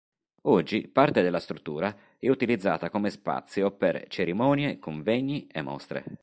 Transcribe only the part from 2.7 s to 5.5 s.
come spazio per cerimonie, convegni